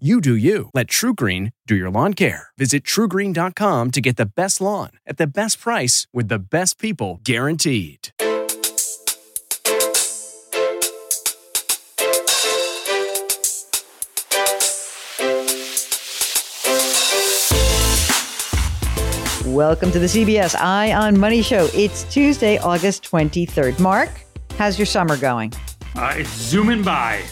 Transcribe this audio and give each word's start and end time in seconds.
You 0.00 0.20
do 0.20 0.34
you. 0.34 0.70
Let 0.74 0.88
TruGreen 0.88 1.52
do 1.68 1.76
your 1.76 1.88
lawn 1.88 2.14
care. 2.14 2.48
Visit 2.58 2.82
trugreen.com 2.82 3.92
to 3.92 4.00
get 4.00 4.16
the 4.16 4.26
best 4.26 4.60
lawn 4.60 4.90
at 5.06 5.18
the 5.18 5.26
best 5.28 5.60
price 5.60 6.08
with 6.12 6.26
the 6.26 6.40
best 6.40 6.80
people 6.80 7.20
guaranteed. 7.22 8.08
Welcome 19.46 19.92
to 19.92 20.00
the 20.00 20.08
CBS 20.08 20.56
Eye 20.58 20.92
on 20.92 21.16
Money 21.16 21.40
Show. 21.40 21.68
It's 21.72 22.02
Tuesday, 22.12 22.58
August 22.58 23.08
23rd. 23.08 23.78
Mark, 23.78 24.10
how's 24.58 24.76
your 24.76 24.86
summer 24.86 25.16
going? 25.16 25.52
Uh, 25.94 26.14
it's 26.16 26.30
zooming 26.30 26.82
by. 26.82 27.22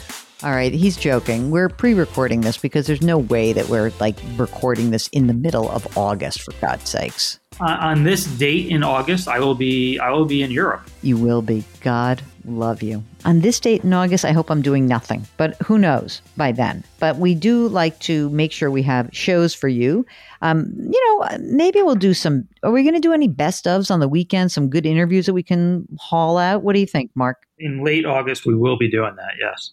All 0.45 0.51
right, 0.51 0.73
he's 0.73 0.97
joking. 0.97 1.53
We're 1.53 1.69
pre 1.69 1.95
recording 1.95 2.41
this 2.41 2.57
because 2.57 2.89
there's 2.89 3.01
no 3.01 3.17
way 3.17 3.53
that 3.53 3.69
we're 3.69 3.93
like 4.01 4.17
recording 4.37 4.91
this 4.91 5.07
in 5.09 5.29
the 5.29 5.35
middle 5.35 5.71
of 5.71 5.97
August, 5.97 6.43
for 6.43 6.51
God's 6.61 6.91
sakes. 6.91 7.39
Uh, 7.61 7.77
on 7.81 8.03
this 8.03 8.25
date 8.25 8.69
in 8.69 8.83
August, 8.83 9.29
I 9.29 9.39
will 9.39 9.55
be 9.55 10.01
I 10.01 10.11
will 10.11 10.25
be 10.25 10.43
in 10.43 10.51
Europe. 10.51 10.91
You 11.03 11.17
will 11.17 11.43
be. 11.43 11.63
God 11.81 12.23
love 12.45 12.83
you. 12.83 13.05
On 13.25 13.41
this 13.41 13.61
date 13.61 13.85
in 13.85 13.93
August, 13.93 14.25
I 14.25 14.33
hope 14.33 14.51
I'm 14.51 14.63
doing 14.63 14.89
nothing, 14.89 15.25
but 15.37 15.55
who 15.63 15.79
knows 15.79 16.21
by 16.37 16.51
then. 16.51 16.83
But 16.99 17.19
we 17.19 17.37
do 17.37 17.69
like 17.69 18.01
to 18.01 18.29
make 18.31 18.51
sure 18.51 18.69
we 18.69 18.83
have 18.83 19.11
shows 19.13 19.55
for 19.55 19.69
you. 19.69 20.05
Um, 20.41 20.73
you 20.77 21.07
know, 21.07 21.39
maybe 21.39 21.83
we'll 21.83 21.95
do 21.95 22.15
some. 22.15 22.49
Are 22.65 22.73
we 22.73 22.83
going 22.83 22.97
to 22.97 23.01
do 23.01 23.13
any 23.13 23.29
best 23.29 23.67
ofs 23.67 23.93
on 23.93 24.01
the 24.01 24.09
weekend? 24.09 24.51
Some 24.51 24.71
good 24.71 24.87
interviews 24.87 25.27
that 25.27 25.35
we 25.35 25.45
can 25.45 25.87
haul 26.01 26.37
out. 26.37 26.65
What 26.65 26.73
do 26.73 26.81
you 26.81 26.87
think, 26.87 27.13
Mark? 27.15 27.47
In 27.61 27.85
late 27.85 28.05
August, 28.05 28.45
we 28.45 28.57
will 28.57 28.77
be 28.77 28.91
doing 28.91 29.15
that. 29.15 29.35
Yes. 29.41 29.71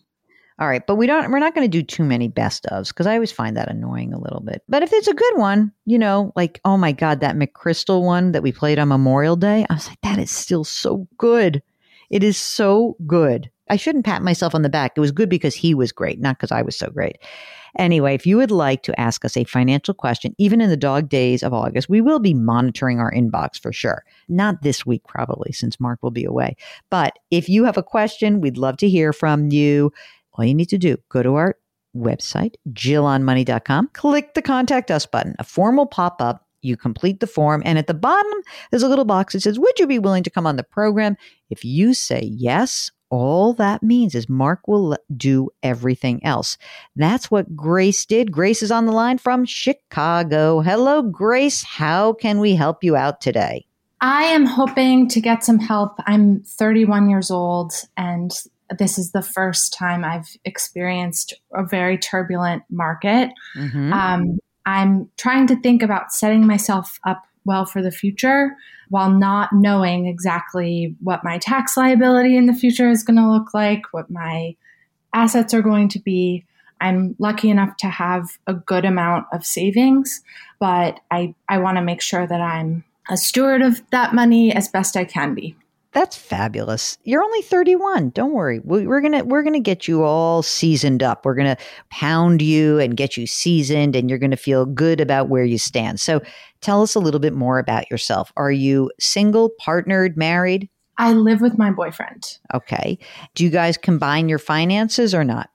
All 0.59 0.67
right, 0.67 0.85
but 0.85 0.95
we 0.95 1.07
don't. 1.07 1.31
We're 1.31 1.39
not 1.39 1.55
going 1.55 1.69
to 1.69 1.77
do 1.77 1.83
too 1.83 2.03
many 2.03 2.27
best 2.27 2.65
ofs 2.69 2.89
because 2.89 3.07
I 3.07 3.13
always 3.13 3.31
find 3.31 3.55
that 3.55 3.69
annoying 3.69 4.13
a 4.13 4.19
little 4.19 4.41
bit. 4.41 4.61
But 4.67 4.83
if 4.83 4.91
it's 4.91 5.07
a 5.07 5.13
good 5.13 5.37
one, 5.37 5.71
you 5.85 5.97
know, 5.97 6.33
like 6.35 6.59
oh 6.65 6.75
my 6.77 6.91
god, 6.91 7.21
that 7.21 7.37
McChrystal 7.37 8.03
one 8.03 8.33
that 8.33 8.43
we 8.43 8.51
played 8.51 8.77
on 8.77 8.89
Memorial 8.89 9.37
Day, 9.37 9.65
I 9.69 9.73
was 9.73 9.87
like, 9.87 10.01
that 10.01 10.19
is 10.19 10.31
still 10.31 10.65
so 10.65 11.07
good. 11.17 11.63
It 12.09 12.23
is 12.23 12.37
so 12.37 12.97
good. 13.07 13.49
I 13.69 13.77
shouldn't 13.77 14.05
pat 14.05 14.23
myself 14.23 14.53
on 14.53 14.63
the 14.63 14.69
back. 14.69 14.93
It 14.95 14.99
was 14.99 15.11
good 15.11 15.29
because 15.29 15.55
he 15.55 15.73
was 15.73 15.91
great, 15.91 16.19
not 16.19 16.37
because 16.37 16.51
I 16.51 16.63
was 16.63 16.75
so 16.75 16.89
great. 16.89 17.19
Anyway, 17.77 18.15
if 18.15 18.25
you 18.25 18.35
would 18.35 18.49
like 18.49 18.81
to 18.81 18.99
ask 18.99 19.23
us 19.23 19.37
a 19.37 19.43
financial 19.43 19.93
question, 19.93 20.33
even 20.39 20.59
in 20.59 20.69
the 20.69 20.75
dog 20.75 21.07
days 21.07 21.43
of 21.43 21.53
August, 21.53 21.87
we 21.87 22.01
will 22.01 22.19
be 22.19 22.33
monitoring 22.33 22.99
our 22.99 23.11
inbox 23.11 23.61
for 23.61 23.71
sure. 23.71 24.03
Not 24.27 24.63
this 24.63 24.87
week, 24.87 25.03
probably, 25.07 25.51
since 25.51 25.79
Mark 25.79 26.01
will 26.01 26.11
be 26.11 26.25
away. 26.25 26.57
But 26.89 27.19
if 27.29 27.47
you 27.47 27.65
have 27.65 27.77
a 27.77 27.83
question, 27.83 28.41
we'd 28.41 28.57
love 28.57 28.77
to 28.77 28.89
hear 28.89 29.13
from 29.13 29.51
you 29.51 29.93
all 30.39 30.45
you 30.45 30.55
need 30.55 30.69
to 30.69 30.77
do, 30.77 30.97
go 31.09 31.21
to 31.21 31.35
our 31.35 31.55
website, 31.95 32.55
jillonmoney.com, 32.71 33.89
click 33.93 34.33
the 34.33 34.41
contact 34.41 34.91
us 34.91 35.05
button. 35.05 35.35
A 35.39 35.43
form 35.43 35.77
will 35.77 35.85
pop 35.85 36.21
up. 36.21 36.45
You 36.61 36.75
complete 36.75 37.21
the 37.21 37.27
form, 37.27 37.61
and 37.65 37.77
at 37.77 37.87
the 37.87 37.93
bottom, 37.93 38.33
there's 38.69 38.83
a 38.83 38.89
little 38.89 39.05
box 39.05 39.31
that 39.31 39.41
says, 39.41 39.57
Would 39.57 39.79
you 39.79 39.87
be 39.87 39.97
willing 39.97 40.23
to 40.23 40.29
come 40.29 40.45
on 40.45 40.57
the 40.57 40.63
program? 40.63 41.15
If 41.49 41.63
you 41.63 41.93
say 41.93 42.21
yes, 42.21 42.91
all 43.09 43.53
that 43.53 43.81
means 43.81 44.13
is 44.13 44.27
Mark 44.27 44.67
will 44.67 44.97
do 45.15 45.49
everything 45.63 46.23
else. 46.23 46.57
That's 46.97 47.31
what 47.31 47.55
Grace 47.55 48.05
did. 48.05 48.31
Grace 48.31 48.61
is 48.61 48.71
on 48.71 48.85
the 48.85 48.91
line 48.91 49.17
from 49.17 49.45
Chicago. 49.45 50.59
Hello, 50.59 51.01
Grace. 51.01 51.63
How 51.63 52.13
can 52.13 52.39
we 52.39 52.55
help 52.55 52.83
you 52.83 52.95
out 52.95 53.21
today? 53.21 53.65
I 54.01 54.23
am 54.23 54.45
hoping 54.45 55.07
to 55.09 55.19
get 55.19 55.43
some 55.43 55.59
help. 55.59 55.97
I'm 56.05 56.41
31 56.43 57.09
years 57.09 57.31
old 57.31 57.73
and 57.97 58.31
this 58.77 58.97
is 58.97 59.11
the 59.11 59.21
first 59.21 59.73
time 59.73 60.03
I've 60.03 60.29
experienced 60.45 61.33
a 61.53 61.63
very 61.63 61.97
turbulent 61.97 62.63
market. 62.69 63.31
Mm-hmm. 63.55 63.93
Um, 63.93 64.39
I'm 64.65 65.09
trying 65.17 65.47
to 65.47 65.59
think 65.61 65.81
about 65.81 66.11
setting 66.11 66.45
myself 66.45 66.99
up 67.05 67.23
well 67.45 67.65
for 67.65 67.81
the 67.81 67.91
future 67.91 68.55
while 68.89 69.09
not 69.09 69.53
knowing 69.53 70.05
exactly 70.05 70.95
what 71.01 71.23
my 71.23 71.37
tax 71.37 71.77
liability 71.77 72.35
in 72.35 72.45
the 72.45 72.53
future 72.53 72.89
is 72.89 73.03
going 73.03 73.17
to 73.17 73.29
look 73.29 73.53
like, 73.53 73.83
what 73.91 74.09
my 74.09 74.55
assets 75.13 75.53
are 75.53 75.61
going 75.61 75.89
to 75.89 75.99
be. 75.99 76.45
I'm 76.81 77.15
lucky 77.19 77.49
enough 77.49 77.75
to 77.77 77.87
have 77.87 78.29
a 78.47 78.53
good 78.53 78.85
amount 78.85 79.25
of 79.33 79.45
savings, 79.45 80.21
but 80.59 80.99
I, 81.11 81.35
I 81.47 81.57
want 81.59 81.77
to 81.77 81.83
make 81.83 82.01
sure 82.01 82.25
that 82.25 82.41
I'm 82.41 82.83
a 83.09 83.17
steward 83.17 83.61
of 83.61 83.81
that 83.91 84.13
money 84.13 84.55
as 84.55 84.67
best 84.67 84.95
I 84.95 85.03
can 85.03 85.33
be. 85.33 85.55
That's 85.91 86.15
fabulous. 86.15 86.99
You're 87.03 87.23
only 87.23 87.41
31. 87.41 88.11
Don't 88.11 88.33
worry. 88.33 88.59
We're 88.59 89.01
going 89.01 89.13
to 89.13 89.23
we're 89.23 89.41
going 89.41 89.53
to 89.53 89.59
get 89.59 89.87
you 89.87 90.03
all 90.03 90.43
seasoned 90.43 91.01
up. 91.01 91.25
We're 91.25 91.33
going 91.35 91.55
to 91.55 91.63
pound 91.89 92.43
you 92.43 92.77
and 92.77 92.95
get 92.95 93.17
you 93.17 93.25
seasoned 93.25 93.95
and 93.95 94.07
you're 94.07 94.19
going 94.19 94.29
to 94.31 94.37
feel 94.37 94.67
good 94.67 95.01
about 95.01 95.29
where 95.29 95.43
you 95.43 95.57
stand. 95.57 95.99
So, 95.99 96.21
tell 96.61 96.83
us 96.83 96.93
a 96.93 96.99
little 96.99 97.19
bit 97.19 97.33
more 97.33 97.57
about 97.57 97.89
yourself. 97.89 98.31
Are 98.37 98.51
you 98.51 98.91
single, 98.99 99.49
partnered, 99.59 100.15
married? 100.15 100.69
I 100.99 101.13
live 101.13 101.41
with 101.41 101.57
my 101.57 101.71
boyfriend. 101.71 102.37
Okay. 102.53 102.99
Do 103.33 103.43
you 103.43 103.49
guys 103.49 103.77
combine 103.77 104.29
your 104.29 104.37
finances 104.37 105.15
or 105.15 105.23
not? 105.23 105.49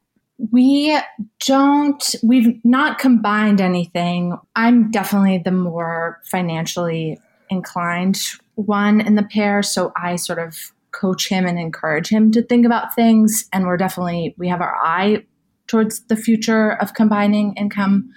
We 0.50 0.98
don't, 1.46 2.14
we've 2.24 2.58
not 2.64 2.98
combined 2.98 3.60
anything. 3.60 4.36
I'm 4.56 4.90
definitely 4.90 5.42
the 5.44 5.52
more 5.52 6.20
financially 6.24 7.20
inclined 7.50 8.20
one 8.54 9.00
in 9.00 9.14
the 9.14 9.22
pair. 9.22 9.62
So 9.62 9.92
I 9.96 10.16
sort 10.16 10.38
of 10.38 10.56
coach 10.92 11.28
him 11.28 11.44
and 11.44 11.58
encourage 11.58 12.08
him 12.08 12.30
to 12.32 12.42
think 12.42 12.64
about 12.64 12.94
things. 12.94 13.48
And 13.52 13.66
we're 13.66 13.76
definitely, 13.76 14.34
we 14.38 14.48
have 14.48 14.60
our 14.60 14.76
eye 14.82 15.24
towards 15.66 16.04
the 16.06 16.16
future 16.16 16.72
of 16.80 16.94
combining 16.94 17.54
income. 17.54 18.10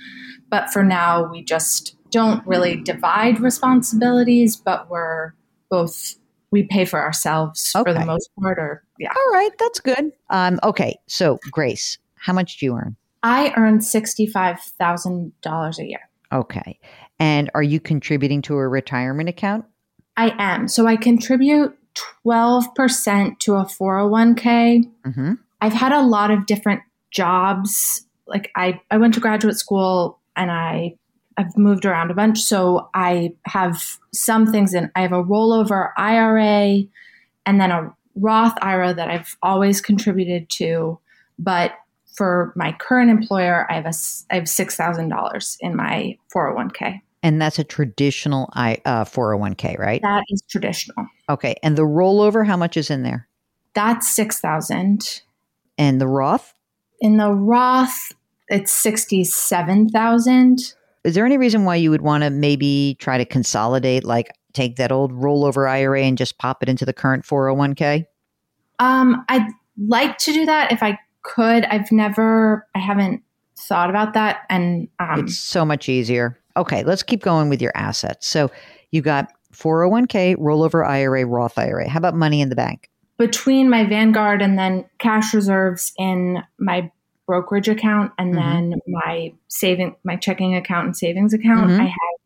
But 0.50 0.70
for 0.70 0.84
now, 0.84 1.30
we 1.30 1.44
just 1.44 1.96
don't 2.12 2.46
really 2.46 2.82
divide 2.82 3.40
responsibilities, 3.40 4.56
but 4.56 4.90
we're 4.90 5.34
both, 5.70 6.16
we 6.52 6.64
pay 6.64 6.86
for 6.86 7.02
ourselves 7.02 7.74
okay. 7.76 7.92
for 7.92 7.98
the 7.98 8.06
most 8.06 8.30
part. 8.40 8.60
Or, 8.60 8.84
yeah. 9.00 9.12
All 9.16 9.34
right. 9.34 9.52
That's 9.60 9.80
good. 9.80 10.12
Um, 10.30 10.60
okay. 10.64 10.98
So, 11.08 11.40
Grace, 11.52 11.98
how 12.16 12.34
much 12.34 12.60
do 12.60 12.66
you 12.66 12.76
earn? 12.76 12.96
I 13.24 13.54
earn 13.58 13.80
$65,000 13.80 15.80
a 15.80 15.86
year. 15.86 16.10
Okay. 16.32 16.80
And 17.20 17.50
are 17.56 17.64
you 17.64 17.80
contributing 17.80 18.42
to 18.44 18.56
a 18.56 18.68
retirement 18.68 19.30
account? 19.30 19.66
I 20.18 20.34
am. 20.38 20.68
So 20.68 20.88
I 20.88 20.98
contribute 20.98 21.78
12% 22.26 23.40
to 23.40 23.56
a 23.56 23.66
401k. 23.66 24.92
Mm-hmm. 25.06 25.34
I've 25.62 25.74
had 25.74 25.92
a 25.92 26.02
lot 26.02 26.32
of 26.32 26.46
different 26.46 26.82
jobs. 27.12 28.06
Like 28.26 28.52
I, 28.56 28.82
I 28.92 28.98
went 28.98 29.14
to 29.14 29.20
graduate 29.20 29.56
school 29.56 30.20
and 30.36 30.52
I 30.52 30.96
I've 31.40 31.56
moved 31.56 31.86
around 31.86 32.10
a 32.10 32.16
bunch. 32.16 32.40
So 32.40 32.90
I 32.96 33.34
have 33.46 33.84
some 34.12 34.52
things 34.52 34.74
in 34.74 34.92
I 34.96 35.02
have 35.02 35.12
a 35.12 35.24
rollover 35.24 35.92
IRA 35.96 36.82
and 37.46 37.62
then 37.62 37.72
a 37.72 37.94
Roth 38.16 38.58
IRA 38.62 38.96
that 38.96 39.10
I've 39.10 39.38
always 39.44 39.80
contributed 39.80 40.50
to. 40.50 41.00
But 41.38 41.74
for 42.16 42.52
my 42.56 42.72
current 42.80 43.12
employer, 43.12 43.68
I 43.70 43.76
have 43.76 43.86
a 43.86 43.94
I 44.32 44.36
have 44.36 44.50
six 44.50 44.76
thousand 44.76 45.10
dollars 45.10 45.58
in 45.62 45.76
my 45.76 46.18
401k. 46.36 47.02
And 47.24 47.42
that's 47.42 47.60
a 47.60 47.64
traditional 47.64 48.50
I, 48.54 48.78
uh, 48.86 49.04
401k, 49.04 49.78
right? 49.80 50.02
That 50.02 50.24
is 50.30 50.42
traditional. 50.50 51.08
Okay. 51.30 51.56
And 51.64 51.78
the 51.78 51.84
rollover, 51.84 52.46
how 52.46 52.58
much 52.58 52.78
is 52.78 52.90
in 52.90 53.04
there? 53.04 53.28
That's 53.74 54.14
6000 54.16 55.22
And 55.78 56.02
the 56.02 56.08
Roth? 56.08 56.54
In 57.00 57.18
the 57.18 57.32
Roth, 57.32 58.14
it's 58.50 58.72
67,000. 58.72 60.74
Is 61.04 61.16
there 61.16 61.26
any 61.26 61.38
reason 61.38 61.66
why 61.66 61.76
you 61.76 61.92
would 61.92 62.02
want 62.02 62.24
to 62.24 62.30
maybe 62.30 62.98
try 63.00 63.18
to 63.18 63.26
consolidate, 63.26 64.04
like 64.04 64.32
take 64.54 64.78
that 64.78 64.92
old 64.92 65.12
rollover 65.12 65.70
IRA 65.70 66.04
and 66.04 66.18
just 66.18 66.38
pop 66.38 66.64
it 66.64 66.70
into 66.70 66.86
the 66.86 66.94
current 66.94 67.26
401k? 67.26 68.06
Um, 68.80 69.26
I'd 69.30 69.48
like 69.88 70.18
to 70.20 70.34
do 70.34 70.46
that 70.46 70.72
if 70.72 70.82
I 70.82 70.98
could. 71.24 71.66
I've 71.66 71.92
never, 71.92 72.68
I 72.76 72.80
haven't 72.80 73.22
thought 73.58 73.90
about 73.90 74.14
that. 74.14 74.42
And 74.50 74.88
um, 75.00 75.20
it's 75.20 75.38
so 75.38 75.66
much 75.66 75.90
easier. 75.90 76.40
Okay, 76.58 76.84
let's 76.84 77.04
keep 77.04 77.22
going 77.22 77.50
with 77.50 77.62
your 77.62 77.72
assets. 77.76 78.28
So 78.28 78.52
you 78.92 79.02
got 79.02 79.32
401k, 79.54 80.36
rollover 80.38 80.86
IRA, 80.86 81.26
Roth 81.26 81.58
IRA. 81.58 81.88
How 81.88 81.98
about 81.98 82.16
money 82.16 82.42
in 82.42 82.50
the 82.50 82.56
bank? 82.56 82.90
Between 83.18 83.70
my 83.70 83.86
Vanguard 83.86 84.42
and 84.42 84.60
then 84.60 84.86
cash 85.00 85.34
reserves 85.34 85.94
in 85.98 86.44
my 86.60 86.92
brokerage 87.26 87.68
account 87.68 88.12
and 88.18 88.34
mm-hmm. 88.34 88.70
then 88.72 88.80
my 88.88 89.34
saving 89.48 89.96
my 90.04 90.16
checking 90.16 90.56
account 90.56 90.86
and 90.86 90.98
savings 90.98 91.34
account, 91.34 91.72
mm-hmm. 91.72 91.82
I 91.82 91.86
have 91.86 92.20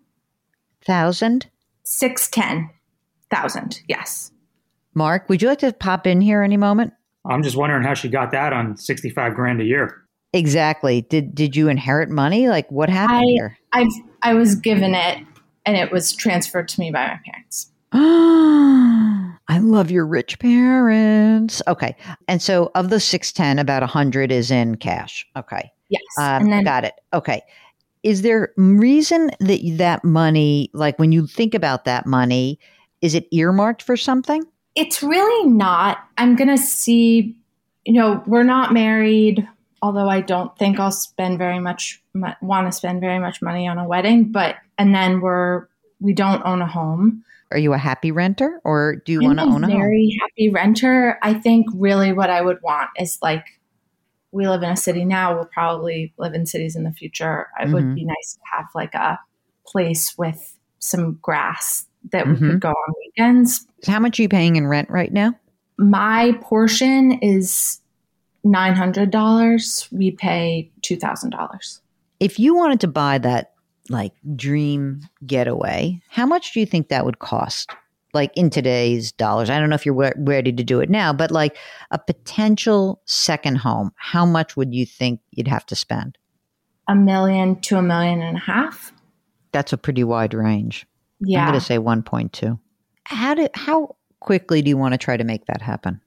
thousand 0.82 1.48
610 1.84 2.70
thousand 3.30 3.82
yes 3.88 4.32
mark 4.94 5.30
would 5.30 5.42
you 5.42 5.48
like 5.48 5.60
to 5.60 5.72
pop 5.74 6.06
in 6.08 6.20
here 6.22 6.42
any 6.42 6.58
moment 6.58 6.92
I'm 7.30 7.44
just 7.44 7.56
wondering 7.56 7.84
how 7.84 7.94
she 7.94 8.10
got 8.10 8.32
that 8.32 8.54
on 8.54 8.78
65 8.78 9.36
grand 9.36 9.62
a 9.62 9.66
year. 9.66 10.04
Exactly. 10.34 11.02
Did 11.04 11.34
did 11.34 11.56
you 11.56 11.70
inherit 11.70 12.10
money? 12.10 12.50
Like 12.50 12.70
what 12.72 12.90
happened 12.90 13.20
I, 13.20 13.32
here? 13.32 13.58
I 13.74 13.90
I 14.22 14.34
was 14.34 14.56
given 14.56 14.94
it 14.94 15.20
and 15.66 15.78
it 15.78 15.92
was 15.92 16.14
transferred 16.14 16.68
to 16.70 16.80
me 16.80 16.92
by 16.92 17.08
my 17.08 17.20
parents. 17.26 17.72
I 19.50 19.60
love 19.60 19.90
your 19.90 20.06
rich 20.06 20.40
parents. 20.40 21.62
Okay. 21.68 21.96
And 22.28 22.42
so 22.42 22.72
of 22.76 22.90
the 22.90 23.00
610 23.00 23.60
about 23.60 23.82
100 23.82 24.32
is 24.32 24.52
in 24.52 24.76
cash. 24.76 25.26
Okay. 25.38 25.72
Yes. 25.90 26.02
Um, 26.20 26.50
then, 26.50 26.64
got 26.66 26.84
it. 26.84 26.94
Okay. 27.14 27.42
Is 28.04 28.22
there 28.22 28.54
reason 28.58 29.32
that 29.40 29.62
that 29.78 30.04
money 30.04 30.70
like 30.74 31.00
when 31.00 31.12
you 31.12 31.26
think 31.26 31.54
about 31.54 31.86
that 31.86 32.06
money 32.06 32.60
is 33.02 33.16
it 33.16 33.28
earmarked 33.32 33.82
for 33.82 33.96
something? 33.96 34.44
It's 34.78 35.02
really 35.02 35.50
not. 35.50 35.98
I'm 36.20 36.36
going 36.36 36.50
to 36.50 36.58
see, 36.58 37.36
you 37.84 37.94
know, 37.94 38.24
we're 38.28 38.44
not 38.44 38.74
married, 38.74 39.48
although 39.82 40.08
I 40.08 40.22
don't 40.22 40.56
think 40.60 40.80
I'll 40.80 40.92
spend 40.92 41.40
very 41.40 41.58
much, 41.58 42.00
want 42.14 42.68
to 42.68 42.72
spend 42.72 43.02
very 43.02 43.18
much 43.18 43.42
money 43.42 43.68
on 43.68 43.80
a 43.80 43.88
wedding, 43.88 44.32
but, 44.32 44.58
and 44.78 44.94
then 44.94 45.20
we're, 45.20 45.68
we 46.00 46.14
don't 46.14 46.46
own 46.46 46.62
a 46.62 46.68
home. 46.68 47.24
Are 47.50 47.58
you 47.58 47.74
a 47.74 47.78
happy 47.80 48.12
renter 48.12 48.62
or 48.64 48.98
do 48.98 49.14
you 49.14 49.22
want 49.24 49.40
to 49.40 49.46
own 49.46 49.64
a 49.64 49.68
very 49.68 49.72
home? 49.72 49.82
Very 49.82 50.18
happy 50.22 50.50
renter. 50.50 51.18
I 51.24 51.34
think 51.34 51.66
really 51.74 52.14
what 52.14 52.30
I 52.30 52.44
would 52.44 52.62
want 52.62 52.92
is 53.00 53.18
like, 53.20 53.46
we 54.32 54.48
live 54.48 54.62
in 54.62 54.70
a 54.70 54.78
city 54.78 55.06
now. 55.06 55.34
We'll 55.34 55.46
probably 55.46 56.14
live 56.20 56.36
in 56.36 56.46
cities 56.46 56.76
in 56.76 56.84
the 56.84 56.92
future. 56.92 57.48
It 57.60 57.64
mm-hmm. 57.64 57.74
would 57.74 57.96
be 57.96 58.06
nice 58.06 58.36
to 58.36 58.42
have 58.56 58.66
like 58.76 58.94
a 58.94 59.18
place 59.66 60.14
with 60.20 60.56
some 60.78 61.14
grass 61.20 61.87
that 62.12 62.26
mm-hmm. 62.26 62.34
we 62.34 62.40
could 62.40 62.48
mm-hmm. 62.48 62.58
go 62.60 62.70
on 62.70 62.94
weekends. 63.06 63.66
How 63.86 64.00
much 64.00 64.20
are 64.20 64.22
you 64.22 64.30
paying 64.30 64.56
in 64.56 64.68
rent 64.68 64.90
right 64.90 65.12
now? 65.12 65.34
My 65.78 66.38
portion 66.42 67.20
is 67.22 67.80
$900. 68.46 69.92
We 69.92 70.12
pay 70.12 70.72
$2,000. 70.82 71.80
If 72.20 72.40
you 72.40 72.56
wanted 72.56 72.80
to 72.82 72.88
buy 72.88 73.18
that 73.20 73.54
like 73.90 74.14
dream 74.36 75.02
getaway, 75.26 76.02
how 76.10 76.26
much 76.26 76.54
do 76.54 76.60
you 76.60 76.66
think 76.66 76.90
that 76.90 77.06
would 77.06 77.20
cost? 77.20 77.72
Like 78.14 78.32
in 78.36 78.50
today's 78.50 79.12
dollars, 79.12 79.50
I 79.50 79.60
don't 79.60 79.70
know 79.70 79.76
if 79.76 79.86
you're 79.86 80.14
ready 80.18 80.52
to 80.52 80.64
do 80.64 80.80
it 80.80 80.90
now, 80.90 81.14
but 81.14 81.30
like 81.30 81.58
a 81.92 82.00
potential 82.00 83.02
second 83.06 83.58
home, 83.58 83.92
how 83.98 84.26
much 84.26 84.58
would 84.58 84.74
you 84.74 84.86
think 84.86 85.20
you'd 85.32 85.48
have 85.48 85.66
to 85.68 85.76
spend? 85.76 86.18
A 86.88 86.96
million 86.96 87.60
to 87.62 87.78
a 87.78 87.82
million 87.82 88.22
and 88.22 88.38
a 88.38 88.40
half. 88.40 88.94
That's 89.52 89.74
a 89.74 89.78
pretty 89.78 90.04
wide 90.04 90.34
range. 90.34 90.88
Yeah. 91.20 91.42
I'm 91.42 91.48
going 91.50 91.60
to 91.60 91.66
say 91.66 91.78
1.2. 91.78 92.60
How 93.04 93.34
did 93.34 93.52
how 93.54 93.96
quickly 94.20 94.62
do 94.62 94.70
you 94.70 94.78
want 94.78 94.94
to 94.94 94.98
try 94.98 95.18
to 95.18 95.24
make 95.24 95.46
that 95.46 95.62
happen? 95.62 96.02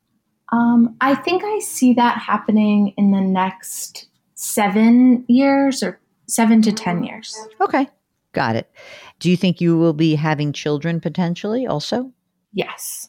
Um, 0.53 0.97
I 1.01 1.15
think 1.15 1.43
I 1.45 1.61
see 1.61 1.95
that 1.95 2.19
happening 2.19 2.93
in 2.97 3.13
the 3.13 3.21
next 3.21 4.09
seven 4.35 5.25
years 5.29 5.83
or 5.83 6.01
seven 6.27 6.61
to 6.63 6.73
10 6.73 7.05
years. 7.05 7.37
Okay. 7.61 7.89
Got 8.33 8.57
it. 8.57 8.71
Do 9.19 9.31
you 9.31 9.37
think 9.37 9.61
you 9.61 9.77
will 9.77 9.93
be 9.93 10.15
having 10.15 10.53
children 10.53 11.01
potentially 11.01 11.67
also? 11.67 12.13
Yes. 12.53 13.09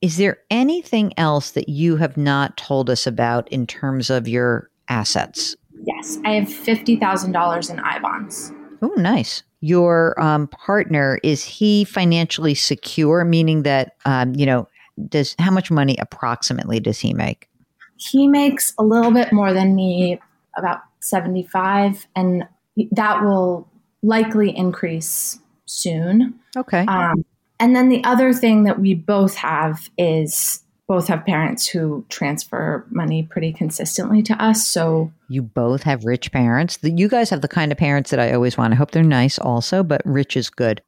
Is 0.00 0.16
there 0.16 0.38
anything 0.50 1.12
else 1.16 1.52
that 1.52 1.68
you 1.68 1.96
have 1.96 2.16
not 2.16 2.56
told 2.56 2.90
us 2.90 3.06
about 3.06 3.48
in 3.48 3.66
terms 3.66 4.10
of 4.10 4.26
your 4.28 4.70
assets? 4.88 5.56
Yes. 5.84 6.18
I 6.24 6.32
have 6.32 6.48
$50,000 6.48 7.70
in 7.70 7.80
I 7.80 7.98
bonds. 7.98 8.52
Oh, 8.82 8.94
nice 8.96 9.42
your 9.62 10.20
um, 10.20 10.48
partner 10.48 11.18
is 11.22 11.42
he 11.44 11.84
financially 11.84 12.54
secure? 12.54 13.24
Meaning 13.24 13.62
that 13.62 13.96
um, 14.04 14.34
you 14.34 14.44
know 14.44 14.68
does 15.08 15.34
how 15.38 15.50
much 15.50 15.70
money 15.70 15.96
approximately 15.98 16.80
does 16.80 16.98
he 16.98 17.14
make? 17.14 17.48
He 17.96 18.28
makes 18.28 18.74
a 18.78 18.82
little 18.82 19.12
bit 19.12 19.32
more 19.32 19.54
than 19.54 19.74
me 19.74 20.20
about 20.56 20.80
75 21.00 22.06
and 22.16 22.44
that 22.90 23.22
will 23.22 23.68
likely 24.02 24.56
increase 24.56 25.38
soon. 25.66 26.38
Okay. 26.56 26.84
Um, 26.86 27.24
and 27.60 27.76
then 27.76 27.88
the 27.88 28.02
other 28.04 28.32
thing 28.32 28.64
that 28.64 28.80
we 28.80 28.94
both 28.94 29.36
have 29.36 29.88
is 29.96 30.62
both 30.92 31.08
have 31.08 31.24
parents 31.24 31.66
who 31.66 32.04
transfer 32.10 32.84
money 32.90 33.22
pretty 33.22 33.50
consistently 33.50 34.22
to 34.22 34.34
us. 34.34 34.68
So 34.68 35.10
you 35.26 35.40
both 35.40 35.84
have 35.84 36.04
rich 36.04 36.30
parents. 36.30 36.78
You 36.82 37.08
guys 37.08 37.30
have 37.30 37.40
the 37.40 37.48
kind 37.48 37.72
of 37.72 37.78
parents 37.78 38.10
that 38.10 38.20
I 38.20 38.34
always 38.34 38.58
want. 38.58 38.74
I 38.74 38.76
hope 38.76 38.90
they're 38.90 39.02
nice 39.02 39.38
also, 39.38 39.82
but 39.82 40.02
rich 40.04 40.36
is 40.36 40.50
good. 40.50 40.82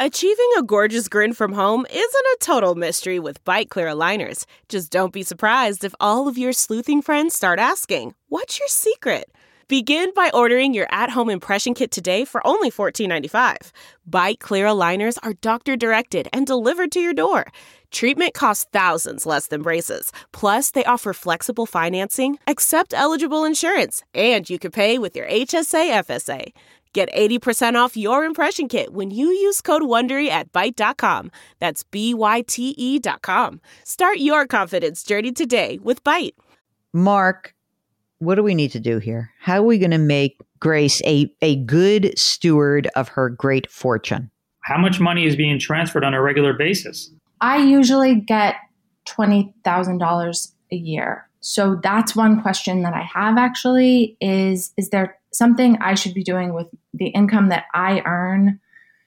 Achieving 0.00 0.50
a 0.56 0.62
gorgeous 0.62 1.08
grin 1.08 1.34
from 1.34 1.52
home 1.52 1.84
isn't 1.90 2.00
a 2.00 2.36
total 2.40 2.74
mystery 2.74 3.18
with 3.18 3.44
Byte 3.44 3.68
clear 3.68 3.88
aligners. 3.88 4.46
Just 4.70 4.90
don't 4.90 5.12
be 5.12 5.22
surprised 5.22 5.84
if 5.84 5.94
all 6.00 6.26
of 6.26 6.38
your 6.38 6.54
sleuthing 6.54 7.02
friends 7.02 7.34
start 7.34 7.58
asking, 7.58 8.14
"What's 8.28 8.58
your 8.58 8.68
secret?" 8.68 9.30
Begin 9.68 10.12
by 10.16 10.30
ordering 10.32 10.72
your 10.72 10.86
at-home 10.90 11.28
impression 11.28 11.74
kit 11.74 11.90
today 11.90 12.24
for 12.24 12.40
only 12.46 12.70
$14.95. 12.70 13.70
Byte 14.08 14.38
clear 14.38 14.66
aligners 14.66 15.18
are 15.22 15.34
doctor 15.34 15.76
directed 15.76 16.26
and 16.32 16.46
delivered 16.46 16.90
to 16.92 17.00
your 17.00 17.12
door. 17.12 17.44
Treatment 17.90 18.34
costs 18.34 18.66
thousands 18.72 19.26
less 19.26 19.46
than 19.46 19.62
braces. 19.62 20.12
Plus, 20.32 20.70
they 20.70 20.84
offer 20.84 21.12
flexible 21.12 21.66
financing, 21.66 22.38
accept 22.46 22.92
eligible 22.94 23.44
insurance, 23.44 24.02
and 24.14 24.48
you 24.48 24.58
can 24.58 24.70
pay 24.70 24.98
with 24.98 25.16
your 25.16 25.26
HSA 25.26 26.04
FSA. 26.04 26.52
Get 26.92 27.12
80% 27.12 27.74
off 27.74 27.96
your 27.96 28.24
impression 28.24 28.66
kit 28.66 28.92
when 28.92 29.10
you 29.10 29.28
use 29.28 29.60
code 29.60 29.82
WONDERY 29.82 30.28
at 30.28 30.52
Byte.com. 30.52 31.30
That's 31.58 31.82
B-Y-T-E 31.84 32.98
dot 32.98 33.22
com. 33.22 33.60
Start 33.84 34.18
your 34.18 34.46
confidence 34.46 35.04
journey 35.04 35.32
today 35.32 35.78
with 35.82 36.02
Byte. 36.02 36.32
Mark, 36.92 37.54
what 38.18 38.34
do 38.34 38.42
we 38.42 38.54
need 38.54 38.72
to 38.72 38.80
do 38.80 38.98
here? 38.98 39.30
How 39.38 39.58
are 39.58 39.66
we 39.66 39.78
going 39.78 39.90
to 39.90 39.98
make 39.98 40.40
Grace 40.60 41.00
a, 41.04 41.32
a 41.42 41.56
good 41.56 42.18
steward 42.18 42.88
of 42.96 43.08
her 43.08 43.28
great 43.28 43.70
fortune? 43.70 44.30
How 44.64 44.78
much 44.78 44.98
money 44.98 45.24
is 45.24 45.36
being 45.36 45.58
transferred 45.58 46.04
on 46.04 46.14
a 46.14 46.20
regular 46.20 46.52
basis? 46.52 47.12
I 47.40 47.58
usually 47.58 48.16
get 48.16 48.56
$20,000 49.06 50.52
a 50.72 50.76
year. 50.76 51.28
So 51.40 51.78
that's 51.82 52.16
one 52.16 52.42
question 52.42 52.82
that 52.82 52.94
I 52.94 53.08
have 53.14 53.38
actually 53.38 54.16
is 54.20 54.72
is 54.76 54.90
there 54.90 55.16
something 55.32 55.78
I 55.80 55.94
should 55.94 56.14
be 56.14 56.24
doing 56.24 56.52
with 56.52 56.66
the 56.92 57.08
income 57.08 57.48
that 57.48 57.64
I 57.74 58.02
earn? 58.04 58.60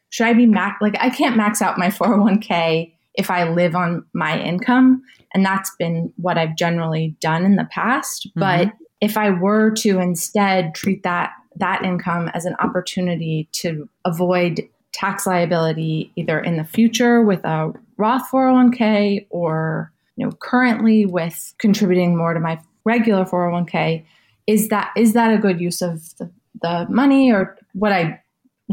Should 0.10 0.28
I 0.28 0.34
be 0.34 0.46
max 0.46 0.82
like 0.82 0.96
I 1.00 1.10
can't 1.10 1.38
max 1.38 1.62
out 1.62 1.78
my 1.78 1.88
401k 1.90 2.94
if 3.16 3.30
I 3.30 3.50
live 3.50 3.76
on 3.76 4.06
my 4.14 4.40
income 4.40 5.04
and 5.34 5.46
that's 5.46 5.76
been 5.78 6.14
what 6.18 6.38
I've 6.38 6.56
generally 6.56 7.16
done 7.20 7.46
in 7.46 7.56
the 7.56 7.68
past, 7.72 8.28
mm-hmm. 8.28 8.40
but 8.40 8.74
if 9.02 9.18
I 9.18 9.32
were 9.32 9.72
to 9.72 10.00
instead 10.00 10.76
treat 10.76 11.04
that 11.04 11.32
that 11.58 11.84
income 11.84 12.30
as 12.30 12.46
an 12.46 12.56
opportunity 12.60 13.50
to 13.52 13.90
avoid 14.06 14.62
tax 14.94 15.28
liability 15.28 16.12
either 16.16 16.40
in 16.40 16.58
the 16.58 16.64
future 16.64 17.22
with 17.22 17.44
a 17.44 17.74
Roth 18.02 18.30
401k 18.32 19.28
or 19.30 19.94
you 20.16 20.26
know 20.26 20.32
currently 20.42 21.06
with 21.06 21.54
contributing 21.60 22.18
more 22.18 22.34
to 22.34 22.40
my 22.40 22.60
regular 22.84 23.26
401k 23.26 24.04
is 24.48 24.70
that 24.70 24.92
is 24.98 25.14
that 25.14 25.32
a 25.32 25.38
good 25.38 25.62
use 25.62 25.84
of 25.84 26.18
the, 26.18 26.32
the 26.64 26.88
money 26.90 27.32
or 27.32 27.56
what 27.74 27.92
I 27.92 28.20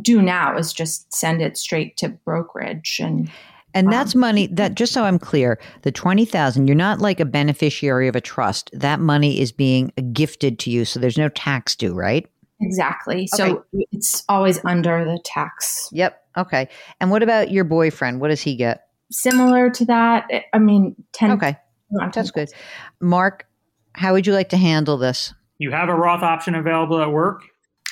do 0.00 0.22
now 0.22 0.56
is 0.56 0.72
just 0.72 1.12
send 1.12 1.42
it 1.42 1.58
straight 1.58 1.98
to 1.98 2.08
brokerage 2.08 3.00
and 3.02 3.30
and 3.74 3.92
that's 3.92 4.14
um, 4.14 4.22
money 4.22 4.46
that 4.46 4.76
just 4.76 4.94
so 4.94 5.04
I'm 5.04 5.18
clear, 5.18 5.60
the 5.82 5.92
20,000, 5.92 6.66
you're 6.66 6.74
not 6.74 7.00
like 7.00 7.20
a 7.20 7.26
beneficiary 7.26 8.08
of 8.08 8.16
a 8.16 8.20
trust. 8.20 8.70
That 8.72 8.98
money 8.98 9.38
is 9.38 9.52
being 9.52 9.92
gifted 10.10 10.58
to 10.60 10.70
you, 10.70 10.86
so 10.86 10.98
there's 10.98 11.18
no 11.18 11.28
tax 11.28 11.76
due, 11.76 11.92
right? 11.92 12.26
Exactly. 12.62 13.28
So 13.28 13.64
it's 13.92 14.24
always 14.28 14.58
under 14.64 15.04
the 15.04 15.20
tax. 15.22 15.90
Yep. 15.92 16.20
Okay. 16.38 16.68
And 16.98 17.10
what 17.10 17.22
about 17.22 17.50
your 17.50 17.64
boyfriend? 17.64 18.20
What 18.20 18.28
does 18.28 18.40
he 18.40 18.56
get? 18.56 18.87
Similar 19.10 19.70
to 19.70 19.84
that. 19.86 20.28
I 20.52 20.58
mean, 20.58 20.96
10. 21.12 21.32
Okay. 21.32 21.56
That's 22.12 22.30
good. 22.30 22.50
Mark, 23.00 23.46
how 23.92 24.12
would 24.12 24.26
you 24.26 24.32
like 24.32 24.50
to 24.50 24.56
handle 24.56 24.98
this? 24.98 25.32
You 25.58 25.70
have 25.70 25.88
a 25.88 25.94
Roth 25.94 26.22
option 26.22 26.54
available 26.54 27.00
at 27.00 27.10
work? 27.10 27.42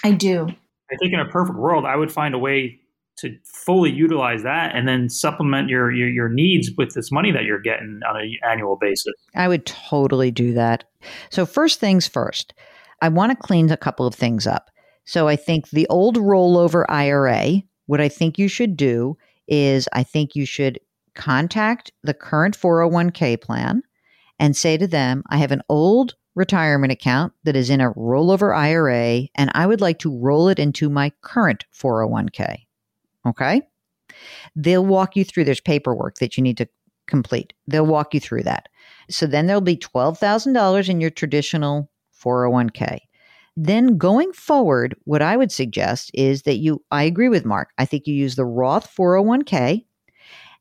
I 0.04 0.12
do. 0.12 0.46
I 0.90 0.96
think 1.00 1.12
in 1.12 1.20
a 1.20 1.24
perfect 1.26 1.58
world, 1.58 1.84
I 1.84 1.96
would 1.96 2.12
find 2.12 2.34
a 2.34 2.38
way 2.38 2.78
to 3.18 3.34
fully 3.44 3.90
utilize 3.90 4.42
that 4.42 4.76
and 4.76 4.86
then 4.86 5.08
supplement 5.08 5.68
your, 5.68 5.90
your, 5.90 6.08
your 6.08 6.28
needs 6.28 6.70
with 6.76 6.94
this 6.94 7.10
money 7.10 7.32
that 7.32 7.44
you're 7.44 7.60
getting 7.60 8.00
on 8.08 8.20
an 8.20 8.36
annual 8.48 8.76
basis. 8.76 9.14
I 9.34 9.48
would 9.48 9.64
totally 9.64 10.30
do 10.30 10.52
that. 10.52 10.84
So 11.30 11.46
first 11.46 11.80
things 11.80 12.06
first, 12.06 12.52
I 13.00 13.08
want 13.08 13.32
to 13.32 13.36
clean 13.36 13.70
a 13.70 13.76
couple 13.76 14.06
of 14.06 14.14
things 14.14 14.46
up. 14.46 14.70
So 15.06 15.28
I 15.28 15.36
think 15.36 15.70
the 15.70 15.86
old 15.88 16.16
rollover 16.16 16.84
IRA, 16.88 17.62
what 17.86 18.00
I 18.00 18.08
think 18.08 18.38
you 18.38 18.48
should 18.48 18.76
do 18.76 19.16
is 19.48 19.88
I 19.92 20.02
think 20.02 20.34
you 20.34 20.44
should 20.44 20.78
contact 21.16 21.90
the 22.02 22.14
current 22.14 22.56
401k 22.56 23.40
plan 23.40 23.82
and 24.38 24.56
say 24.56 24.76
to 24.76 24.86
them, 24.86 25.24
I 25.28 25.38
have 25.38 25.50
an 25.50 25.62
old 25.68 26.14
retirement 26.34 26.92
account 26.92 27.32
that 27.44 27.56
is 27.56 27.70
in 27.70 27.80
a 27.80 27.92
rollover 27.94 28.54
IRA 28.54 29.22
and 29.34 29.50
I 29.54 29.66
would 29.66 29.80
like 29.80 29.98
to 30.00 30.16
roll 30.16 30.48
it 30.48 30.58
into 30.58 30.90
my 30.90 31.10
current 31.22 31.64
401k. 31.74 32.66
Okay. 33.26 33.62
They'll 34.54 34.84
walk 34.84 35.16
you 35.16 35.24
through, 35.24 35.44
there's 35.44 35.60
paperwork 35.60 36.18
that 36.18 36.36
you 36.36 36.42
need 36.42 36.58
to 36.58 36.68
complete. 37.06 37.54
They'll 37.66 37.86
walk 37.86 38.14
you 38.14 38.20
through 38.20 38.42
that. 38.44 38.68
So 39.08 39.26
then 39.26 39.46
there'll 39.46 39.60
be 39.60 39.76
$12,000 39.76 40.88
in 40.88 41.00
your 41.00 41.10
traditional 41.10 41.90
401k. 42.22 43.00
Then 43.56 43.96
going 43.96 44.32
forward, 44.32 44.94
what 45.04 45.22
I 45.22 45.36
would 45.36 45.50
suggest 45.50 46.10
is 46.12 46.42
that 46.42 46.58
you, 46.58 46.84
I 46.90 47.04
agree 47.04 47.30
with 47.30 47.46
Mark. 47.46 47.70
I 47.78 47.86
think 47.86 48.06
you 48.06 48.14
use 48.14 48.36
the 48.36 48.44
Roth 48.44 48.94
401k, 48.94 49.85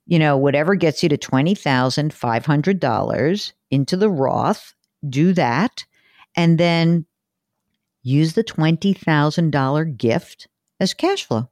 you 0.05 0.19
know, 0.19 0.37
whatever 0.37 0.75
gets 0.75 1.01
you 1.01 1.09
to 1.09 1.17
$20,500 1.17 3.53
into 3.71 3.97
the 3.97 4.09
Roth, 4.09 4.73
do 5.09 5.33
that. 5.33 5.83
And 6.35 6.57
then 6.57 7.05
use 8.03 8.33
the 8.33 8.43
$20,000 8.43 9.97
gift 9.97 10.47
as 10.79 10.93
cash 10.93 11.25
flow. 11.25 11.49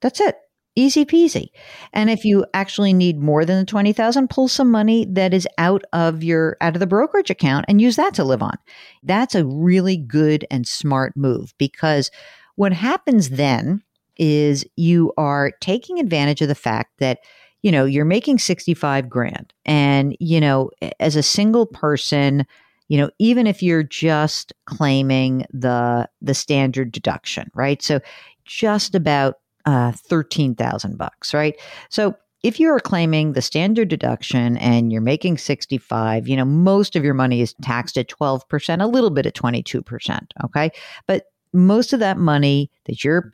That's 0.00 0.20
it. 0.20 0.36
Easy 0.78 1.06
peasy. 1.06 1.48
And 1.94 2.10
if 2.10 2.22
you 2.24 2.44
actually 2.52 2.92
need 2.92 3.18
more 3.18 3.46
than 3.46 3.60
the 3.60 3.64
20,000, 3.64 4.28
pull 4.28 4.46
some 4.46 4.70
money 4.70 5.06
that 5.06 5.32
is 5.32 5.48
out 5.56 5.82
of 5.94 6.22
your 6.22 6.58
out 6.60 6.76
of 6.76 6.80
the 6.80 6.86
brokerage 6.86 7.30
account 7.30 7.64
and 7.66 7.80
use 7.80 7.96
that 7.96 8.12
to 8.14 8.24
live 8.24 8.42
on. 8.42 8.58
That's 9.02 9.34
a 9.34 9.46
really 9.46 9.96
good 9.96 10.46
and 10.50 10.68
smart 10.68 11.16
move 11.16 11.54
because 11.56 12.10
what 12.56 12.74
happens 12.74 13.30
then 13.30 13.82
is 14.18 14.66
you 14.76 15.14
are 15.16 15.52
taking 15.62 15.98
advantage 15.98 16.42
of 16.42 16.48
the 16.48 16.54
fact 16.54 16.98
that 16.98 17.20
you 17.62 17.72
know 17.72 17.84
you're 17.84 18.04
making 18.04 18.38
65 18.38 19.08
grand 19.08 19.52
and 19.64 20.16
you 20.20 20.40
know 20.40 20.70
as 21.00 21.16
a 21.16 21.22
single 21.22 21.66
person 21.66 22.46
you 22.88 22.98
know 22.98 23.10
even 23.18 23.46
if 23.46 23.62
you're 23.62 23.82
just 23.82 24.52
claiming 24.66 25.44
the 25.52 26.08
the 26.20 26.34
standard 26.34 26.92
deduction 26.92 27.50
right 27.54 27.82
so 27.82 28.00
just 28.44 28.94
about 28.94 29.36
uh, 29.66 29.92
13,000 29.92 30.96
bucks, 30.96 31.34
right? 31.34 31.60
So 31.90 32.14
if 32.42 32.60
you 32.60 32.70
are 32.70 32.80
claiming 32.80 33.32
the 33.32 33.42
standard 33.42 33.88
deduction 33.88 34.56
and 34.58 34.92
you're 34.92 35.02
making 35.02 35.38
65, 35.38 36.28
you 36.28 36.36
know, 36.36 36.44
most 36.44 36.94
of 36.94 37.04
your 37.04 37.14
money 37.14 37.40
is 37.40 37.54
taxed 37.62 37.98
at 37.98 38.08
12%, 38.08 38.82
a 38.82 38.86
little 38.86 39.10
bit 39.10 39.26
at 39.26 39.34
22%, 39.34 40.20
okay? 40.44 40.70
But 41.06 41.24
most 41.52 41.92
of 41.92 42.00
that 42.00 42.18
money 42.18 42.70
that 42.84 43.02
you're 43.02 43.32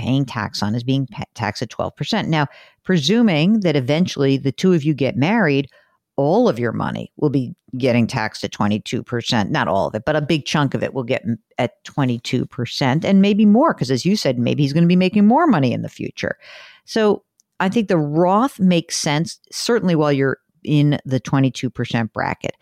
paying 0.00 0.24
tax 0.24 0.62
on 0.62 0.74
is 0.74 0.82
being 0.82 1.06
taxed 1.34 1.60
at 1.62 1.68
12%. 1.68 2.26
Now, 2.26 2.46
presuming 2.82 3.60
that 3.60 3.76
eventually 3.76 4.38
the 4.38 4.50
two 4.50 4.72
of 4.72 4.82
you 4.82 4.94
get 4.94 5.14
married, 5.14 5.68
all 6.16 6.48
of 6.48 6.58
your 6.58 6.72
money 6.72 7.12
will 7.16 7.30
be 7.30 7.54
getting 7.76 8.06
taxed 8.06 8.42
at 8.42 8.50
22%. 8.50 9.50
Not 9.50 9.68
all 9.68 9.86
of 9.86 9.94
it, 9.94 10.04
but 10.06 10.16
a 10.16 10.22
big 10.22 10.46
chunk 10.46 10.74
of 10.74 10.82
it 10.82 10.94
will 10.94 11.04
get 11.04 11.22
at 11.58 11.84
22% 11.84 13.04
and 13.04 13.20
maybe 13.20 13.44
more, 13.44 13.74
because 13.74 13.90
as 13.90 14.06
you 14.06 14.16
said, 14.16 14.38
maybe 14.38 14.62
he's 14.62 14.72
going 14.72 14.84
to 14.84 14.88
be 14.88 14.96
making 14.96 15.26
more 15.26 15.46
money 15.46 15.72
in 15.72 15.82
the 15.82 15.88
future. 15.88 16.36
So 16.86 17.22
I 17.60 17.68
think 17.68 17.88
the 17.88 17.98
Roth 17.98 18.58
makes 18.58 18.96
sense, 18.96 19.38
certainly 19.52 19.94
while 19.94 20.12
you're 20.12 20.38
in 20.64 20.98
the 21.04 21.20
22% 21.20 22.12
bracket 22.12 22.56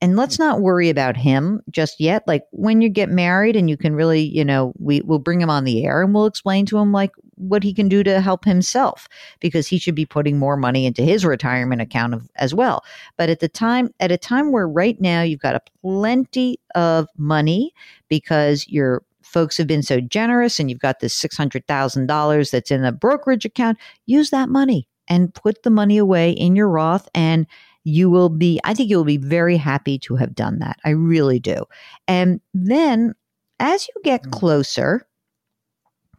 and 0.00 0.16
let's 0.16 0.38
not 0.38 0.60
worry 0.60 0.90
about 0.90 1.16
him 1.16 1.60
just 1.70 2.00
yet. 2.00 2.22
Like 2.26 2.44
when 2.50 2.82
you 2.82 2.88
get 2.88 3.08
married 3.08 3.56
and 3.56 3.70
you 3.70 3.76
can 3.76 3.94
really 3.94 4.22
you 4.22 4.44
know 4.44 4.72
we 4.78 5.00
will 5.02 5.18
bring 5.18 5.40
him 5.40 5.50
on 5.50 5.64
the 5.64 5.84
air 5.84 6.02
and 6.02 6.14
we'll 6.14 6.26
explain 6.26 6.66
to 6.66 6.78
him 6.78 6.92
like 6.92 7.12
what 7.36 7.62
he 7.62 7.72
can 7.72 7.88
do 7.88 8.02
to 8.02 8.20
help 8.20 8.44
himself 8.44 9.08
because 9.40 9.66
he 9.66 9.78
should 9.78 9.94
be 9.94 10.06
putting 10.06 10.38
more 10.38 10.56
money 10.56 10.86
into 10.86 11.02
his 11.02 11.24
retirement 11.24 11.82
account 11.82 12.14
of, 12.14 12.28
as 12.36 12.54
well. 12.54 12.82
But 13.16 13.30
at 13.30 13.40
the 13.40 13.48
time 13.48 13.90
at 14.00 14.12
a 14.12 14.18
time 14.18 14.52
where 14.52 14.68
right 14.68 15.00
now 15.00 15.22
you've 15.22 15.40
got 15.40 15.54
a 15.54 15.62
plenty 15.82 16.58
of 16.74 17.08
money 17.16 17.72
because 18.08 18.66
your 18.68 19.02
folks 19.22 19.56
have 19.56 19.66
been 19.66 19.82
so 19.82 20.00
generous 20.00 20.58
and 20.58 20.70
you've 20.70 20.78
got 20.78 21.00
this 21.00 21.20
$600,000 21.20 22.50
that's 22.50 22.70
in 22.70 22.84
a 22.84 22.92
brokerage 22.92 23.44
account 23.44 23.76
use 24.06 24.30
that 24.30 24.48
money 24.48 24.88
and 25.08 25.34
put 25.34 25.62
the 25.62 25.70
money 25.70 25.98
away 25.98 26.30
in 26.30 26.56
your 26.56 26.68
Roth 26.68 27.08
and 27.14 27.46
you 27.86 28.10
will 28.10 28.28
be, 28.28 28.58
I 28.64 28.74
think 28.74 28.90
you'll 28.90 29.04
be 29.04 29.16
very 29.16 29.56
happy 29.56 29.96
to 30.00 30.16
have 30.16 30.34
done 30.34 30.58
that. 30.58 30.76
I 30.84 30.90
really 30.90 31.38
do. 31.38 31.66
And 32.08 32.40
then 32.52 33.14
as 33.60 33.86
you 33.86 33.94
get 34.02 34.24
mm. 34.24 34.32
closer 34.32 35.06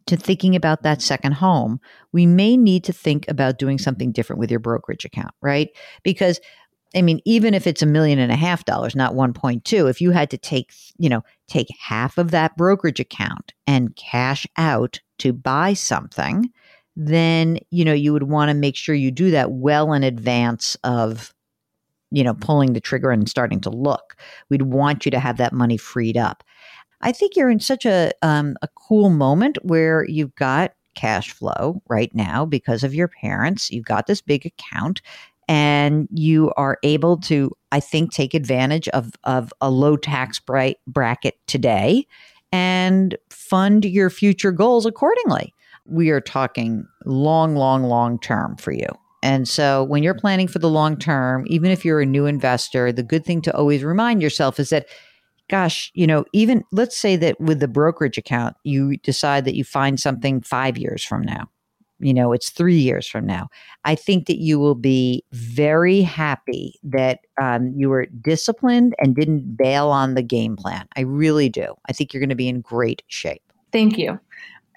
to 0.05 0.15
thinking 0.15 0.55
about 0.55 0.83
that 0.83 1.01
second 1.01 1.33
home, 1.33 1.81
we 2.13 2.25
may 2.25 2.55
need 2.55 2.86
to 2.86 2.93
think 2.93 3.27
about 3.27 3.59
doing 3.59 3.77
something 3.77 4.13
different 4.13 4.39
with 4.39 4.50
your 4.50 4.62
brokerage 4.62 5.03
account, 5.03 5.33
right? 5.41 5.67
Because 6.03 6.39
I 6.95 7.01
mean, 7.01 7.19
even 7.25 7.53
if 7.53 7.67
it's 7.67 7.81
a 7.81 7.86
million 7.86 8.17
and 8.17 8.31
a 8.31 8.38
half 8.38 8.63
dollars, 8.63 8.95
not 8.95 9.13
1.2, 9.13 9.89
if 9.89 10.00
you 10.00 10.12
had 10.12 10.29
to 10.29 10.38
take, 10.38 10.71
you 10.97 11.09
know, 11.09 11.21
take 11.50 11.67
half 11.77 12.17
of 12.17 12.31
that 12.31 12.55
brokerage 12.55 13.01
account 13.01 13.53
and 13.67 13.93
cash 13.97 14.47
out 14.55 15.01
to 15.17 15.33
buy 15.33 15.74
something, 15.74 16.50
then, 16.95 17.59
you 17.71 17.83
know, 17.83 17.91
you 17.91 18.13
would 18.13 18.24
want 18.24 18.47
to 18.50 18.55
make 18.55 18.77
sure 18.77 18.95
you 18.95 19.12
do 19.12 19.31
that 19.31 19.51
well 19.51 19.91
in 19.91 20.03
advance 20.03 20.77
of 20.86 21.33
you 22.11 22.23
know, 22.23 22.33
pulling 22.33 22.73
the 22.73 22.81
trigger 22.81 23.11
and 23.11 23.29
starting 23.29 23.59
to 23.61 23.69
look. 23.69 24.15
We'd 24.49 24.63
want 24.63 25.05
you 25.05 25.11
to 25.11 25.19
have 25.19 25.37
that 25.37 25.53
money 25.53 25.77
freed 25.77 26.17
up. 26.17 26.43
I 27.01 27.11
think 27.11 27.35
you're 27.35 27.49
in 27.49 27.59
such 27.59 27.85
a 27.85 28.11
um, 28.21 28.55
a 28.61 28.67
cool 28.69 29.09
moment 29.09 29.57
where 29.61 30.05
you've 30.05 30.35
got 30.35 30.73
cash 30.95 31.31
flow 31.31 31.81
right 31.87 32.13
now 32.15 32.45
because 32.45 32.83
of 32.83 32.95
your 32.95 33.07
parents. 33.07 33.69
You've 33.69 33.85
got 33.85 34.07
this 34.07 34.21
big 34.21 34.45
account, 34.45 35.01
and 35.47 36.07
you 36.11 36.51
are 36.57 36.79
able 36.83 37.17
to, 37.17 37.51
I 37.71 37.79
think, 37.79 38.11
take 38.11 38.33
advantage 38.33 38.87
of 38.89 39.11
of 39.23 39.53
a 39.61 39.69
low 39.69 39.95
tax 39.95 40.39
bright 40.39 40.77
bracket 40.87 41.35
today 41.47 42.07
and 42.51 43.15
fund 43.29 43.85
your 43.85 44.09
future 44.09 44.51
goals 44.51 44.85
accordingly. 44.85 45.53
We 45.85 46.09
are 46.09 46.21
talking 46.21 46.85
long, 47.05 47.55
long, 47.55 47.83
long 47.83 48.19
term 48.19 48.57
for 48.57 48.71
you. 48.71 48.87
And 49.27 49.46
so 49.46 49.84
when 49.84 50.03
you're 50.03 50.13
planning 50.13 50.48
for 50.48 50.60
the 50.60 50.69
long 50.69 50.96
term, 50.96 51.43
even 51.48 51.69
if 51.69 51.84
you're 51.84 52.00
a 52.00 52.05
new 52.05 52.25
investor, 52.25 52.93
the 52.93 53.03
good 53.03 53.25
thing 53.25 53.41
to 53.41 53.53
always 53.53 53.84
remind 53.84 54.22
yourself 54.22 54.57
is 54.57 54.69
that, 54.69 54.88
gosh, 55.50 55.91
you 55.93 56.07
know, 56.07 56.24
even 56.31 56.63
let's 56.72 56.96
say 56.96 57.17
that 57.17 57.38
with 57.41 57.60
the 57.60 57.67
brokerage 57.67 58.17
account, 58.17 58.55
you 58.63 58.96
decide 58.96 59.43
that 59.43 59.53
you 59.53 59.65
find 59.65 60.00
something 60.00 60.39
five 60.39 60.77
years 60.77 61.03
from 61.03 61.24
now. 61.24 61.50
You 62.00 62.13
know, 62.13 62.31
it's 62.31 62.51
three 62.51 62.77
years 62.77 63.05
from 63.05 63.25
now. 63.25 63.50
I 63.84 63.96
think 63.96 64.27
that 64.27 64.38
you 64.38 64.60
will 64.60 64.75
be 64.75 65.25
very 65.34 66.00
happy 66.00 66.79
that 66.84 67.19
um, 67.41 67.74
you 67.75 67.89
were 67.89 68.05
disciplined 68.22 68.96
and 68.98 69.13
didn't 69.13 69.57
bail 69.57 69.89
on 69.89 70.13
the 70.13 70.24
game 70.24 70.55
plan. 70.55 70.88
I 70.96 71.01
really 71.01 71.50
do. 71.50 71.75
I 71.89 71.91
think 71.91 72.13
you're 72.13 72.22
going 72.22 72.29
to 72.29 72.36
be 72.36 72.48
in 72.48 72.62
great 72.62 73.03
shape. 73.07 73.43
Thank 73.74 73.98
you. 73.98 74.22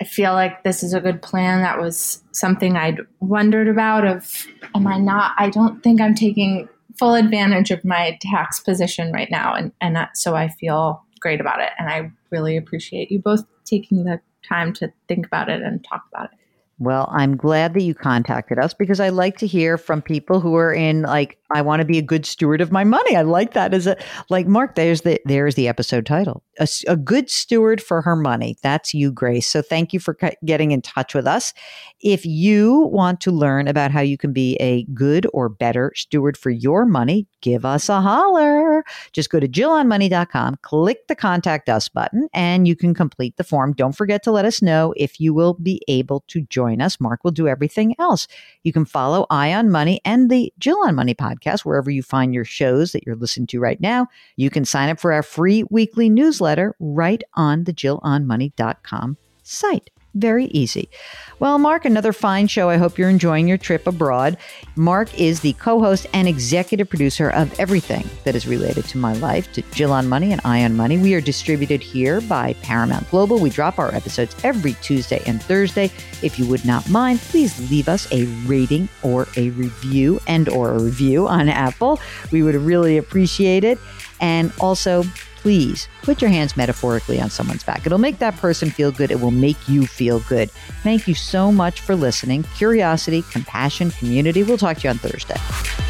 I 0.00 0.04
feel 0.04 0.33
like 0.33 0.62
this 0.62 0.83
is 0.83 0.95
a 0.95 1.00
good 1.00 1.21
plan. 1.21 1.62
That 1.62 1.78
was 1.78 2.23
something 2.33 2.76
I'd 2.76 3.00
wondered 3.21 3.69
about 3.69 4.07
of 4.07 4.47
am 4.75 4.87
I 4.87 4.99
not 4.99 5.33
I 5.38 5.50
don't 5.50 5.83
think 5.83 6.00
I'm 6.00 6.14
taking 6.14 6.69
full 6.99 7.14
advantage 7.14 7.71
of 7.71 7.85
my 7.85 8.19
tax 8.21 8.61
position 8.61 9.12
right 9.12 9.30
now 9.30 9.54
and 9.54 9.73
and 9.80 9.99
so 10.14 10.35
I 10.35 10.49
feel 10.49 11.02
great 11.21 11.40
about 11.40 11.61
it 11.61 11.71
and 11.78 11.88
I 11.88 12.11
really 12.30 12.57
appreciate 12.57 13.11
you 13.11 13.19
both 13.19 13.45
taking 13.64 14.04
the 14.04 14.21
time 14.47 14.73
to 14.75 14.92
think 15.07 15.26
about 15.26 15.49
it 15.49 15.62
and 15.62 15.85
talk 15.85 16.04
about 16.12 16.26
it. 16.33 16.38
Well, 16.78 17.11
I'm 17.12 17.37
glad 17.37 17.75
that 17.75 17.83
you 17.83 17.95
contacted 17.95 18.59
us 18.59 18.73
because 18.73 19.00
I 19.00 19.11
like 19.11 19.37
to 19.38 19.47
hear 19.47 19.76
from 19.76 20.00
people 20.00 20.40
who 20.40 20.54
are 20.57 20.73
in 20.73 21.02
like 21.02 21.38
I 21.52 21.62
want 21.62 21.80
to 21.80 21.87
be 21.87 21.99
a 21.99 22.02
good 22.02 22.25
steward 22.25 22.61
of 22.61 22.71
my 22.71 22.85
money. 22.85 23.16
I 23.16 23.23
like 23.23 23.54
that 23.54 23.75
as 23.75 23.87
a 23.87 23.97
like 24.28 24.47
Mark. 24.47 24.76
There's 24.76 25.02
the 25.02 25.21
there's 25.25 25.57
the 25.57 25.66
episode 25.66 26.07
title. 26.07 26.42
A, 26.59 26.69
a 26.87 26.97
good 26.97 27.28
steward 27.28 27.83
for 27.83 28.02
her 28.02 28.14
money. 28.14 28.57
That's 28.62 28.95
you, 28.95 29.11
Grace. 29.11 29.47
So 29.47 29.61
thank 29.61 29.92
you 29.92 29.99
for 29.99 30.16
getting 30.45 30.71
in 30.71 30.83
touch 30.83 31.14
with 31.14 31.26
us. 31.26 31.52
If 32.00 32.25
you 32.25 32.88
want 32.92 33.21
to 33.23 33.30
learn 33.30 33.66
about 33.66 33.90
how 33.90 34.00
you 34.00 34.16
can 34.16 34.33
be 34.33 34.57
a 34.57 34.85
good 34.95 35.26
or 35.33 35.49
better 35.49 35.92
steward 35.97 36.37
for 36.37 36.50
your 36.50 36.87
money, 36.87 37.26
give 37.40 37.64
us 37.64 37.88
a 37.88 38.00
holler. 38.00 38.85
Just 39.12 39.30
go 39.30 39.40
to 39.40 39.49
jillonmoney.com, 39.49 40.59
click 40.62 41.09
the 41.09 41.16
contact 41.16 41.69
us 41.69 41.88
button, 41.88 42.28
and 42.33 42.69
you 42.69 42.76
can 42.76 42.95
complete 42.95 43.37
the 43.37 43.45
form. 43.45 43.73
Don't 43.73 43.92
forget 43.92 44.23
to 44.23 44.30
let 44.30 44.45
us 44.45 44.62
know 44.62 44.95
if 44.97 45.21
you 45.21 45.35
will 45.35 45.54
be 45.54 45.83
able 45.88 46.23
to 46.28 46.42
join 46.42 46.80
us. 46.80 47.00
Mark 47.00 47.25
will 47.25 47.30
do 47.33 47.49
everything 47.49 47.97
else. 47.99 48.28
You 48.62 48.73
can 48.73 48.85
follow 48.85 49.26
Eye 49.30 49.52
on 49.52 49.71
Money 49.71 50.00
and 50.04 50.30
the 50.30 50.52
Jill 50.59 50.78
on 50.85 50.95
Money 50.95 51.14
podcast 51.14 51.39
wherever 51.64 51.90
you 51.90 52.02
find 52.02 52.35
your 52.35 52.44
shows 52.44 52.92
that 52.92 53.04
you're 53.04 53.16
listening 53.16 53.47
to 53.49 53.61
right 53.61 53.80
now. 53.80 54.06
You 54.37 54.50
can 54.50 54.64
sign 54.64 54.88
up 54.88 55.00
for 55.00 55.12
our 55.12 55.23
free 55.23 55.64
weekly 55.70 56.09
newsletter 56.09 56.75
right 56.80 57.23
on 57.35 57.64
the 57.64 57.73
jillonmoney.com 57.73 59.16
site. 59.42 59.90
Very 60.14 60.47
easy. 60.47 60.90
Well, 61.38 61.59
Mark, 61.59 61.85
another 61.85 62.12
fine 62.12 62.49
show. 62.49 62.69
I 62.69 62.79
hope 62.79 62.99
you're 62.99 63.09
enjoying 63.09 63.47
your 63.47 63.57
trip 63.57 63.87
abroad. 63.87 64.37
Mark 64.75 65.17
is 65.19 65.40
the 65.40 65.52
co 65.55 65.81
host 65.81 66.07
and 66.12 66.26
executive 66.26 66.90
producer 66.90 67.31
of 67.31 67.59
everything 67.61 68.09
that 68.25 68.35
is 68.35 68.47
related 68.47 68.87
to 68.87 68.99
my 68.99 69.12
life, 69.14 69.52
to 69.52 69.62
Jill 69.73 69.93
on 69.93 70.09
Money 70.09 70.33
and 70.33 70.40
Eye 70.45 70.64
on 70.64 70.76
Money. 70.76 70.99
We 70.99 71.14
are 71.14 71.21
distributed 71.21 71.81
here 71.81 72.21
by 72.23 72.55
Paramount 72.55 73.09
Global. 73.11 73.38
We 73.38 73.50
drop 73.50 73.79
our 73.79 73.95
episodes 73.95 74.35
every 74.43 74.73
Tuesday 74.83 75.23
and 75.26 75.40
Thursday. 75.40 75.93
If 76.23 76.40
you 76.40 76.47
would 76.47 76.64
not 76.64 76.88
mind, 76.90 77.21
please 77.21 77.71
leave 77.71 77.88
us 77.88 78.11
a 78.12 78.25
rating 78.47 78.88
or 79.02 79.29
a 79.37 79.50
review 79.50 80.21
and 80.26 80.49
or 80.49 80.73
a 80.73 80.83
review 80.83 81.29
on 81.29 81.49
Apple. 81.49 82.00
We 82.33 82.43
would 82.43 82.57
really 82.57 82.99
appreciate 82.99 83.62
it. 83.62 83.79
And 84.21 84.52
also, 84.61 85.05
please 85.42 85.88
put 86.02 86.20
your 86.20 86.30
hands 86.30 86.56
metaphorically 86.56 87.20
on 87.20 87.30
someone's 87.30 87.64
back. 87.64 87.87
It'll 87.87 87.99
make 87.99 88.18
that 88.18 88.37
person 88.37 88.70
feel 88.70 88.92
good. 88.92 89.11
It 89.11 89.20
will 89.20 89.30
make 89.30 89.68
you 89.68 89.87
feel 89.87 90.20
good. 90.20 90.50
Thank 90.82 91.09
you 91.09 91.14
so 91.14 91.50
much 91.50 91.80
for 91.80 91.97
listening. 91.97 92.44
Curiosity, 92.56 93.23
compassion, 93.30 93.90
community. 93.90 94.42
We'll 94.42 94.59
talk 94.59 94.78
to 94.78 94.82
you 94.85 94.90
on 94.90 94.99
Thursday. 94.99 95.89